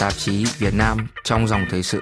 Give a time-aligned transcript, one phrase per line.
[0.00, 2.00] tạp chí Việt Nam trong dòng thời sự.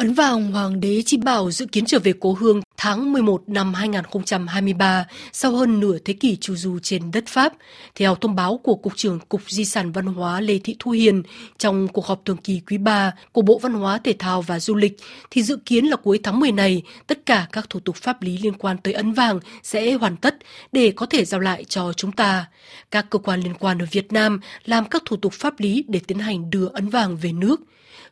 [0.00, 3.74] Ấn vàng Hoàng đế Chi Bảo dự kiến trở về cố hương tháng 11 năm
[3.74, 7.52] 2023 sau hơn nửa thế kỷ trù du trên đất Pháp.
[7.94, 11.22] Theo thông báo của Cục trưởng Cục Di sản Văn hóa Lê Thị Thu Hiền
[11.58, 14.74] trong cuộc họp thường kỳ quý 3 của Bộ Văn hóa Thể thao và Du
[14.74, 14.96] lịch,
[15.30, 18.38] thì dự kiến là cuối tháng 10 này, tất cả các thủ tục pháp lý
[18.38, 20.36] liên quan tới ấn vàng sẽ hoàn tất
[20.72, 22.46] để có thể giao lại cho chúng ta.
[22.90, 26.00] Các cơ quan liên quan ở Việt Nam làm các thủ tục pháp lý để
[26.06, 27.60] tiến hành đưa ấn vàng về nước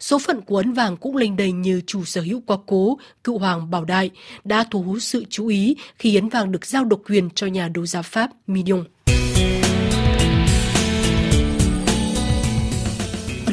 [0.01, 3.39] số phận của ấn vàng cũng lênh đênh như chủ sở hữu quá cố, cựu
[3.39, 4.11] hoàng Bảo Đại,
[4.45, 7.69] đã thu hút sự chú ý khi ấn vàng được giao độc quyền cho nhà
[7.69, 8.85] đấu giá Pháp Million.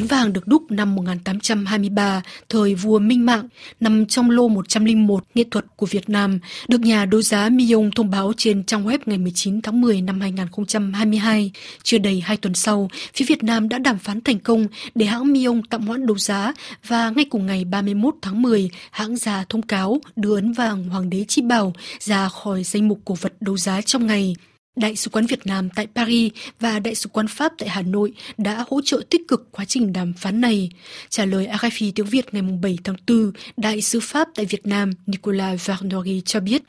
[0.06, 3.48] Vàng được đúc năm 1823, thời vua Minh Mạng,
[3.80, 6.38] nằm trong lô 101 nghệ thuật của Việt Nam,
[6.68, 10.20] được nhà đấu giá Millon thông báo trên trang web ngày 19 tháng 10 năm
[10.20, 11.52] 2022.
[11.82, 15.32] Chưa đầy hai tuần sau, phía Việt Nam đã đàm phán thành công để hãng
[15.32, 16.52] Millon tạm hoãn đấu giá
[16.86, 21.10] và ngay cùng ngày 31 tháng 10, hãng ra thông cáo đưa ấn vàng Hoàng
[21.10, 24.34] đế Chi Bảo ra khỏi danh mục cổ vật đấu giá trong ngày.
[24.76, 28.12] Đại sứ quán Việt Nam tại Paris và Đại sứ quán Pháp tại Hà Nội
[28.38, 30.70] đã hỗ trợ tích cực quá trình đàm phán này.
[31.08, 34.90] Trả lời RFI tiếng Việt ngày 7 tháng 4, Đại sứ Pháp tại Việt Nam
[35.06, 36.62] Nicolas Vernori cho biết.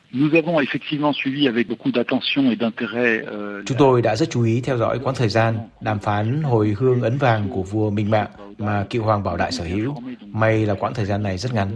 [3.28, 6.76] Euh, Chúng tôi đã rất chú ý theo dõi quãng thời gian đàm phán hồi
[6.78, 9.96] hương ấn vàng của vua Minh Mạng mà cựu hoàng bảo đại sở hữu.
[10.26, 11.72] May là quãng thời gian này rất ngắn.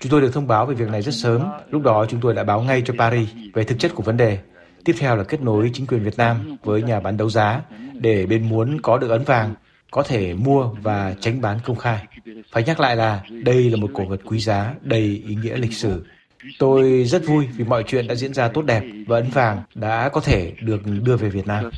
[0.00, 1.42] Chúng tôi được thông báo về việc này rất sớm.
[1.70, 4.38] Lúc đó chúng tôi đã báo ngay cho Paris về thực chất của vấn đề
[4.86, 7.60] Tiếp theo là kết nối chính quyền Việt Nam với nhà bán đấu giá
[7.94, 9.54] để bên muốn có được ấn vàng
[9.90, 12.06] có thể mua và tránh bán công khai.
[12.52, 15.72] Phải nhắc lại là đây là một cổ vật quý giá, đầy ý nghĩa lịch
[15.72, 16.04] sử.
[16.58, 20.08] Tôi rất vui vì mọi chuyện đã diễn ra tốt đẹp và ấn vàng đã
[20.08, 21.70] có thể được đưa về Việt Nam.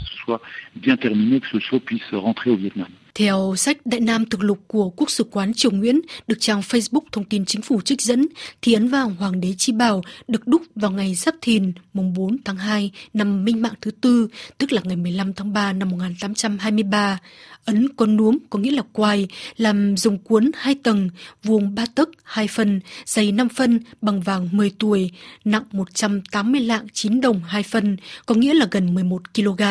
[3.19, 7.01] Theo sách Đại Nam thực lục của Quốc sử quán Triều Nguyễn được trang Facebook
[7.13, 8.27] thông tin chính phủ trích dẫn,
[8.63, 12.37] thì ấn vàng Hoàng đế Chi Bảo được đúc vào ngày Giáp Thìn, mùng 4
[12.45, 14.29] tháng 2 năm Minh Mạng thứ tư,
[14.59, 17.19] tức là ngày 15 tháng 3 năm 1823.
[17.65, 21.11] Ấn con núm có nghĩa là quài, làm dùng cuốn hai tầng,
[21.45, 25.11] vuông ba tấc, hai phân, dày 5 phân, bằng vàng 10 tuổi,
[25.45, 29.63] nặng 180 lạng 9 đồng hai phân, có nghĩa là gần 11 kg.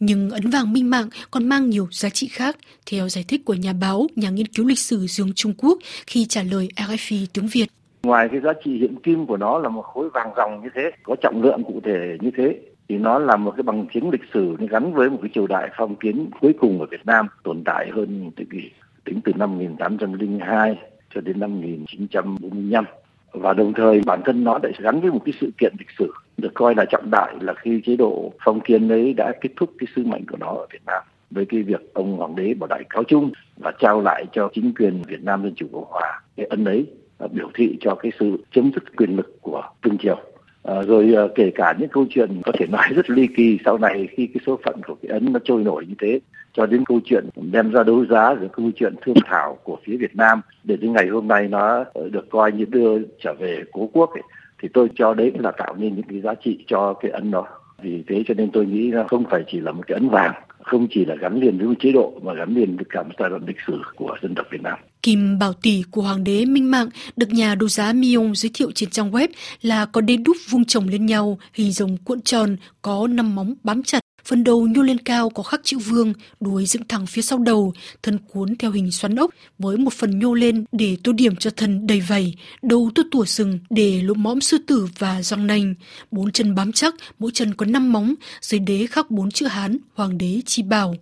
[0.00, 2.56] Nhưng ấn vàng minh mạng còn mang nhiều giá trị khác,
[2.90, 6.26] theo giải thích của nhà báo, nhà nghiên cứu lịch sử Dương Trung Quốc khi
[6.28, 7.66] trả lời RFI tiếng Việt.
[8.02, 10.90] Ngoài cái giá trị hiện kim của nó là một khối vàng ròng như thế,
[11.02, 12.58] có trọng lượng cụ thể như thế,
[12.88, 15.68] thì nó là một cái bằng chứng lịch sử gắn với một cái triều đại
[15.76, 18.70] phong kiến cuối cùng ở Việt Nam tồn tại hơn thế kỷ
[19.04, 20.78] tính từ năm 1802
[21.14, 22.84] cho đến năm 1945
[23.32, 26.12] và đồng thời bản thân nó lại gắn với một cái sự kiện lịch sử
[26.40, 29.70] được coi là trọng đại là khi chế độ phong kiến ấy đã kết thúc
[29.78, 32.66] cái sứ mệnh của nó ở Việt Nam với cái việc ông hoàng đế bảo
[32.66, 36.22] đại cáo chung và trao lại cho chính quyền Việt Nam Dân chủ Cộng hòa
[36.36, 36.86] cái ân ấy
[37.32, 40.18] biểu thị cho cái sự chấm dứt quyền lực của vương triều.
[40.62, 43.78] À, rồi à, kể cả những câu chuyện có thể nói rất ly kỳ sau
[43.78, 46.20] này khi cái số phận của cái ấn nó trôi nổi như thế
[46.60, 49.96] cho đến câu chuyện đem ra đấu giá rồi câu chuyện thương thảo của phía
[49.96, 53.62] Việt Nam để đến ngày hôm nay nó ờ, được coi như đưa trở về
[53.72, 54.22] cố quốc ấy,
[54.62, 57.46] thì tôi cho đấy là tạo nên những cái giá trị cho cái ấn đó
[57.82, 60.32] vì thế cho nên tôi nghĩ là không phải chỉ là một cái ấn vàng
[60.62, 63.30] không chỉ là gắn liền với chế độ mà gắn liền với cả một giai
[63.30, 64.78] đoạn lịch sử của dân tộc Việt Nam.
[65.02, 68.70] Kim bảo tỷ của Hoàng đế Minh Mạng được nhà đấu giá Mion giới thiệu
[68.74, 69.28] trên trang web
[69.62, 73.54] là có đế đúc vuông chồng lên nhau, hình rồng cuộn tròn, có năm móng
[73.62, 77.22] bám chặt Phần đầu nhô lên cao có khắc chữ vương, đuôi dựng thẳng phía
[77.22, 77.72] sau đầu,
[78.02, 81.50] thân cuốn theo hình xoắn ốc với một phần nhô lên để tô điểm cho
[81.56, 85.74] thân đầy vảy, đầu tô tủa sừng để lỗ mõm sư tử và răng nanh,
[86.10, 89.78] bốn chân bám chắc, mỗi chân có năm móng, dưới đế khắc bốn chữ Hán,
[89.94, 90.94] hoàng đế chi bảo.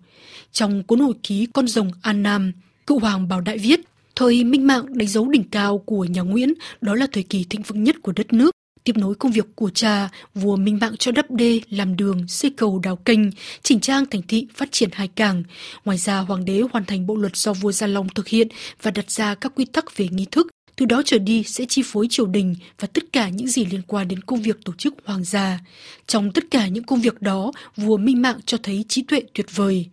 [0.53, 2.53] Trong cuốn hồi ký con rồng An Nam,
[2.89, 3.81] cựu hoàng Bảo Đại viết,
[4.17, 7.63] Thời minh mạng đánh dấu đỉnh cao của nhà Nguyễn, đó là thời kỳ thịnh
[7.63, 8.51] vượng nhất của đất nước.
[8.85, 12.51] Tiếp nối công việc của cha, vua minh mạng cho đắp đê, làm đường, xây
[12.51, 13.21] cầu đào kênh,
[13.63, 15.43] chỉnh trang thành thị, phát triển hai cảng.
[15.85, 18.49] Ngoài ra, hoàng đế hoàn thành bộ luật do vua Gia Long thực hiện
[18.83, 20.47] và đặt ra các quy tắc về nghi thức,
[20.77, 23.83] từ đó trở đi sẽ chi phối triều đình và tất cả những gì liên
[23.87, 25.61] quan đến công việc tổ chức hoàng gia.
[26.07, 29.47] Trong tất cả những công việc đó, vua Minh Mạng cho thấy trí tuệ tuyệt
[29.55, 29.87] vời.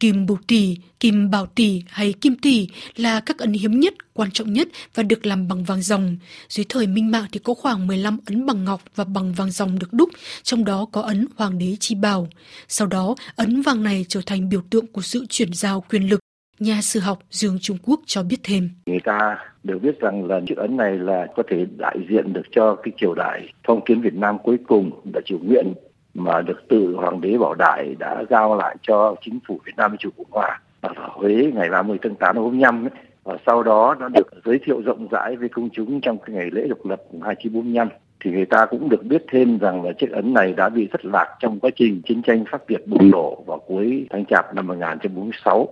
[0.00, 4.30] Kim bù tỷ, kim bảo tỷ hay kim tỷ là các ấn hiếm nhất, quan
[4.30, 6.16] trọng nhất và được làm bằng vàng ròng.
[6.48, 9.78] Dưới thời Minh Mạng thì có khoảng 15 ấn bằng ngọc và bằng vàng ròng
[9.78, 10.08] được đúc,
[10.42, 12.28] trong đó có ấn Hoàng đế Chi Bảo.
[12.68, 16.20] Sau đó, ấn vàng này trở thành biểu tượng của sự chuyển giao quyền lực.
[16.58, 18.70] Nhà sử học Dương Trung Quốc cho biết thêm.
[18.86, 22.42] Người ta đều biết rằng là chữ ấn này là có thể đại diện được
[22.50, 25.74] cho cái triều đại phong kiến Việt Nam cuối cùng là triều Nguyễn
[26.14, 29.96] mà được từ hoàng đế Bảo Đại đã giao lại cho chính phủ Việt Nam
[29.98, 32.90] Chủ Cộng Hòa ở Huế ngày 30 tháng 8 năm 45 ấy,
[33.24, 36.50] và sau đó nó được giới thiệu rộng rãi với công chúng trong cái ngày
[36.52, 37.88] lễ độc lập 2945
[38.24, 41.04] thì người ta cũng được biết thêm rằng là chiếc ấn này đã bị thất
[41.04, 44.66] lạc trong quá trình chiến tranh Pháp Việt bùng nổ vào cuối tháng Chạp năm
[44.66, 45.68] 1946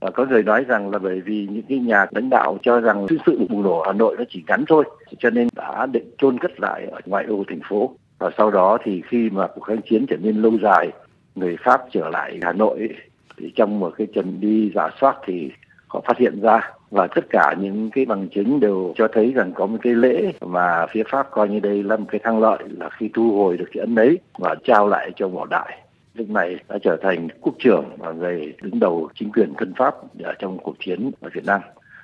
[0.00, 3.06] và có người nói rằng là bởi vì những cái nhà lãnh đạo cho rằng
[3.26, 4.84] sự bùng nổ Hà Nội nó chỉ ngắn thôi
[5.18, 8.78] cho nên đã định chôn cất lại ở ngoại ô thành phố và sau đó
[8.84, 10.90] thì khi mà cuộc kháng chiến trở nên lâu dài,
[11.34, 12.88] người Pháp trở lại Hà Nội,
[13.36, 15.50] thì trong một cái trận đi giả soát thì
[15.86, 16.70] họ phát hiện ra.
[16.90, 20.32] Và tất cả những cái bằng chứng đều cho thấy rằng có một cái lễ
[20.40, 23.56] mà phía Pháp coi như đây là một cái thắng lợi là khi thu hồi
[23.56, 25.78] được cái ấn ấy và trao lại cho Bảo Đại.
[26.14, 29.94] Lúc này đã trở thành quốc trưởng và người đứng đầu chính quyền thân Pháp
[30.22, 31.60] ở trong cuộc chiến ở Việt Nam.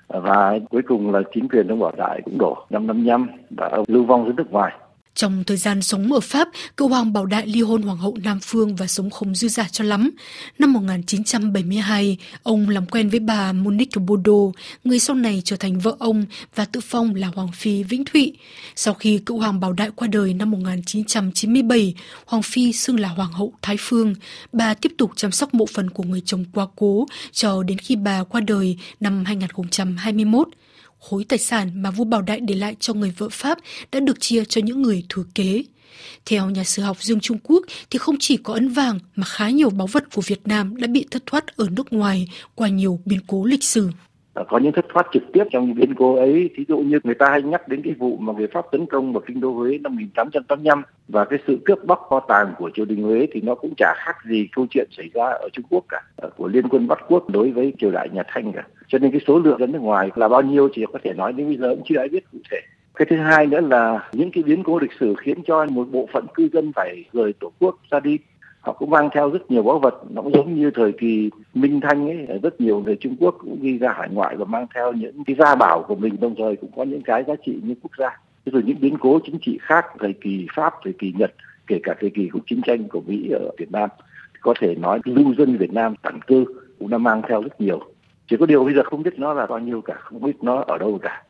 [0.08, 3.70] Và cuối cùng là chính quyền ông Bảo Đại cũng đổ năm năm nhăm đã
[3.86, 4.72] lưu vong ra nước ngoài
[5.14, 8.38] trong thời gian sống ở Pháp, cựu hoàng bảo đại ly hôn hoàng hậu Nam
[8.42, 10.10] Phương và sống không dư giả cho lắm.
[10.58, 15.96] Năm 1972, ông làm quen với bà Monique Bodo, người sau này trở thành vợ
[15.98, 16.24] ông
[16.54, 18.32] và tự phong là Hoàng Phi Vĩnh Thụy.
[18.76, 21.94] Sau khi cựu hoàng bảo đại qua đời năm 1997,
[22.26, 24.14] Hoàng Phi xưng là Hoàng hậu Thái Phương.
[24.52, 27.96] Bà tiếp tục chăm sóc mộ phần của người chồng quá cố cho đến khi
[27.96, 30.48] bà qua đời năm 2021
[31.08, 33.58] khối tài sản mà vua Bảo Đại để lại cho người vợ Pháp
[33.92, 35.64] đã được chia cho những người thừa kế.
[36.26, 39.50] Theo nhà sử học Dương Trung Quốc thì không chỉ có ấn vàng mà khá
[39.50, 43.00] nhiều báu vật của Việt Nam đã bị thất thoát ở nước ngoài qua nhiều
[43.04, 43.88] biến cố lịch sử
[44.34, 46.50] Ờ, có những thất thoát trực tiếp trong những biến cố ấy.
[46.56, 49.12] Thí dụ như người ta hay nhắc đến cái vụ mà người pháp tấn công
[49.12, 52.84] vào kinh đô huế năm 1885 và cái sự cướp bóc kho tàng của triều
[52.84, 55.84] đình huế thì nó cũng chả khác gì câu chuyện xảy ra ở trung quốc
[55.88, 58.62] cả ờ, của liên quân bắt quốc đối với triều đại nhà thanh cả.
[58.88, 61.32] Cho nên cái số lượng dân nước ngoài là bao nhiêu chỉ có thể nói
[61.32, 62.60] đến bây giờ cũng chưa ai biết cụ thể.
[62.94, 66.08] Cái thứ hai nữa là những cái biến cố lịch sử khiến cho một bộ
[66.12, 68.18] phận cư dân phải rời tổ quốc ra đi
[68.64, 69.94] họ cũng mang theo rất nhiều báu vật.
[70.10, 73.62] Nó cũng giống như thời kỳ minh thanh ấy rất nhiều người trung quốc cũng
[73.62, 76.56] đi ra hải ngoại và mang theo những cái gia bảo của mình, đồng thời
[76.56, 78.18] cũng có những cái giá trị như quốc gia.
[78.46, 81.34] Rồi những biến cố chính trị khác, thời kỳ pháp, thời kỳ nhật,
[81.66, 83.90] kể cả thời kỳ cuộc chiến tranh của mỹ ở việt nam
[84.40, 86.44] có thể nói lưu dân việt nam tản cư
[86.78, 87.80] cũng đã mang theo rất nhiều.
[88.26, 90.64] Chỉ có điều bây giờ không biết nó là bao nhiêu cả, không biết nó
[90.66, 91.22] ở đâu cả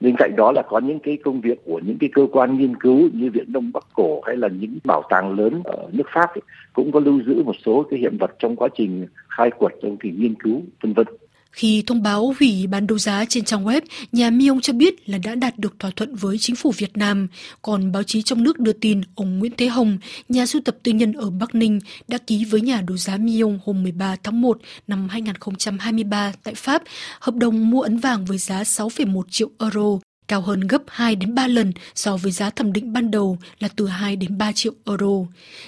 [0.00, 2.76] bên cạnh đó là có những cái công việc của những cái cơ quan nghiên
[2.76, 6.34] cứu như viện đông bắc cổ hay là những bảo tàng lớn ở nước pháp
[6.34, 6.42] ấy,
[6.72, 9.96] cũng có lưu giữ một số cái hiện vật trong quá trình khai quật trong
[9.96, 11.06] kỳ nghiên cứu vân vân
[11.52, 13.80] khi thông báo hủy bán đấu giá trên trang web,
[14.12, 17.28] nhà Myung cho biết là đã đạt được thỏa thuận với chính phủ Việt Nam.
[17.62, 19.98] Còn báo chí trong nước đưa tin ông Nguyễn Thế Hồng,
[20.28, 23.58] nhà sưu tập tư nhân ở Bắc Ninh, đã ký với nhà đấu giá Myung
[23.64, 26.82] hôm 13 tháng 1 năm 2023 tại Pháp
[27.20, 31.34] hợp đồng mua ấn vàng với giá 6,1 triệu euro cao hơn gấp 2 đến
[31.34, 34.72] 3 lần so với giá thẩm định ban đầu là từ 2 đến 3 triệu
[34.86, 35.26] euro.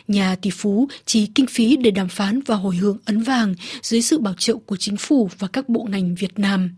[0.08, 4.02] Nhà tỷ phú chỉ kinh phí để đàm phán và hồi hướng ấn vàng dưới
[4.02, 6.70] sự bảo trợ của chính phủ và các bộ ngành Việt Nam.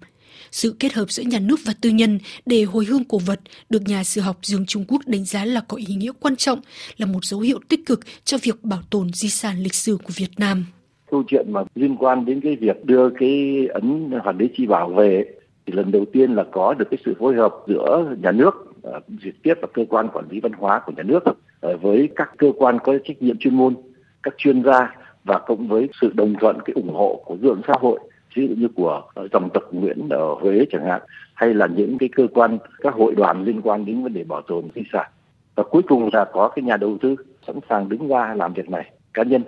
[0.51, 3.41] Sự kết hợp giữa nhà nước và tư nhân để hồi hương cổ vật
[3.71, 6.61] được nhà sử học Dương Trung Quốc đánh giá là có ý nghĩa quan trọng,
[6.97, 10.13] là một dấu hiệu tích cực cho việc bảo tồn di sản lịch sử của
[10.17, 10.65] Việt Nam.
[11.11, 14.93] Câu chuyện mà liên quan đến cái việc đưa cái ấn hoàng đế chi bảo
[14.97, 15.25] về
[15.67, 19.01] thì lần đầu tiên là có được cái sự phối hợp giữa nhà nước ờ,
[19.25, 21.25] trực tiếp và cơ quan quản lý văn hóa của nhà nước
[21.61, 23.75] ờ, với các cơ quan có trách nhiệm chuyên môn,
[24.23, 27.61] các chuyên gia và cộng với sự đồng thuận, cái ủng hộ của dư luận
[27.67, 28.01] xã hội,
[28.35, 31.03] ví dụ như của ờ, dòng tộc Nguyễn ở Huế chẳng hạn,
[31.35, 34.43] hay là những cái cơ quan, các hội đoàn liên quan đến vấn đề bảo
[34.43, 35.11] tồn di sản.
[35.55, 38.71] Và cuối cùng là có cái nhà đầu tư sẵn sàng đứng ra làm việc
[38.71, 39.43] này, cá nhân.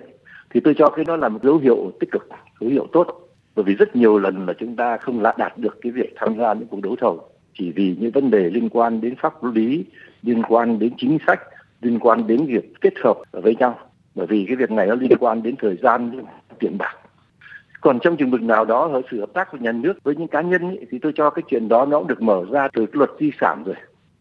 [0.50, 2.29] Thì tôi cho cái đó là một dấu hiệu tích cực,
[2.61, 3.25] dấu hiệu tốt
[3.57, 6.39] bởi vì rất nhiều lần là chúng ta không lại đạt được cái việc tham
[6.39, 9.85] gia những cuộc đấu thầu chỉ vì những vấn đề liên quan đến pháp lý
[10.23, 11.41] liên quan đến chính sách
[11.83, 13.79] liên quan đến việc kết hợp với nhau.
[14.15, 16.25] Bởi vì cái việc này nó liên quan đến thời gian
[16.59, 16.95] tiền bạc.
[17.81, 20.29] Còn trong trường mực nào đó ở sự hợp tác của nhà nước với những
[20.29, 22.87] cá nhân ấy, thì tôi cho cái chuyện đó nó cũng được mở ra từ
[22.93, 23.77] luật di sản rồi.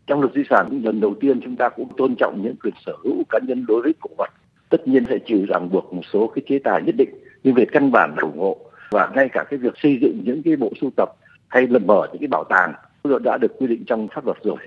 [0.08, 2.94] Trong luật di sản lần đầu tiên chúng ta cũng tôn trọng những quyền sở
[3.04, 4.30] hữu cá nhân đối với cổ vật.
[4.70, 7.10] Tất nhiên sẽ chịu ràng buộc một số cái chế tài nhất định
[7.44, 8.58] nhưng về căn bản ủng hộ
[8.92, 11.10] và ngay cả cái việc xây dựng những cái bộ sưu tập
[11.48, 12.74] hay là mở những cái bảo tàng
[13.24, 14.58] đã được quy định trong pháp luật rồi.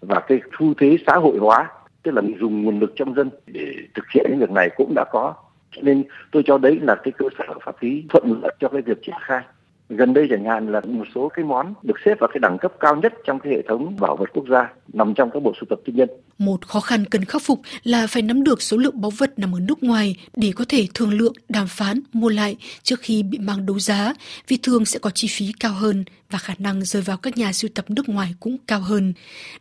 [0.00, 1.70] Và cái xu thế xã hội hóa,
[2.02, 4.92] tức là mình dùng nguồn lực trong dân để thực hiện những việc này cũng
[4.94, 5.34] đã có.
[5.82, 9.02] Nên tôi cho đấy là cái cơ sở pháp lý thuận lợi cho cái việc
[9.02, 9.42] triển khai
[9.88, 12.72] gần đây chẳng hạn là một số cái món được xếp vào cái đẳng cấp
[12.80, 15.66] cao nhất trong cái hệ thống bảo vật quốc gia nằm trong các bộ sưu
[15.70, 16.08] tập tư nhân.
[16.38, 19.54] Một khó khăn cần khắc phục là phải nắm được số lượng báu vật nằm
[19.54, 23.38] ở nước ngoài để có thể thương lượng, đàm phán, mua lại trước khi bị
[23.38, 24.14] mang đấu giá,
[24.48, 27.52] vì thường sẽ có chi phí cao hơn và khả năng rơi vào các nhà
[27.52, 29.12] sưu tập nước ngoài cũng cao hơn.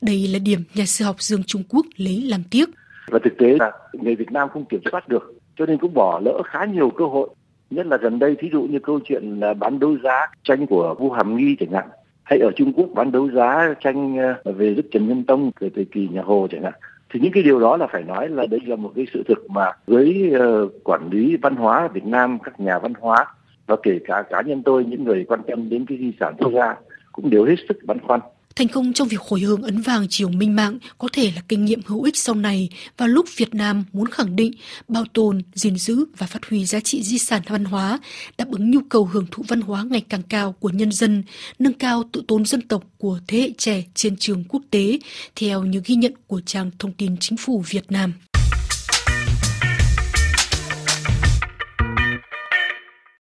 [0.01, 2.69] Đây là điểm nhà sư học Dương Trung Quốc lấy làm tiếc.
[3.07, 6.21] Và thực tế là người Việt Nam không kiểm soát được, cho nên cũng bỏ
[6.25, 7.29] lỡ khá nhiều cơ hội
[7.73, 10.95] nhất là gần đây thí dụ như câu chuyện là bán đấu giá tranh của
[10.99, 11.87] vua hàm nghi chẳng hạn
[12.23, 15.69] hay ở Trung Quốc bán đấu giá tranh ờ, về giúp Trần Nhân Tông từ
[15.75, 16.73] thời kỳ nhà Hồ chẳng hạn.
[17.13, 19.49] Thì những cái điều đó là phải nói là đây là một cái sự thực
[19.49, 23.25] mà với uh, ờ, quản lý văn hóa Việt Nam các nhà văn hóa
[23.67, 26.51] và kể cả cá nhân tôi những người quan tâm đến cái di sản quốc
[26.51, 26.75] gia
[27.11, 28.19] cũng đều hết sức băn khoăn.
[28.55, 31.65] Thành công trong việc hồi hương ấn vàng chiều minh mạng có thể là kinh
[31.65, 34.53] nghiệm hữu ích sau này vào lúc Việt Nam muốn khẳng định,
[34.87, 37.99] bảo tồn, gìn giữ và phát huy giá trị di sản văn hóa,
[38.37, 41.23] đáp ứng nhu cầu hưởng thụ văn hóa ngày càng cao của nhân dân,
[41.59, 44.99] nâng cao tự tôn dân tộc của thế hệ trẻ trên trường quốc tế,
[45.35, 48.13] theo như ghi nhận của trang thông tin chính phủ Việt Nam.